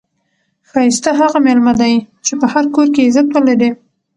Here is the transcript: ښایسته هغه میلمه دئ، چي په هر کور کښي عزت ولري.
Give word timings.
ښایسته 0.69 1.11
هغه 1.19 1.37
میلمه 1.45 1.73
دئ، 1.79 1.95
چي 2.25 2.33
په 2.39 2.45
هر 2.53 2.65
کور 2.75 2.87
کښي 2.93 3.03
عزت 3.07 3.27
ولري. 3.31 3.69